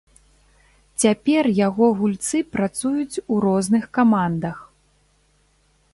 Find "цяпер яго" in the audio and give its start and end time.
1.03-1.85